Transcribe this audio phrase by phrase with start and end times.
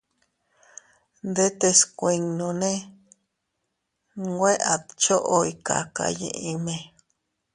[1.31, 2.71] Ndetes kuinnone
[4.25, 6.75] nwe a dchoy kakayiʼime.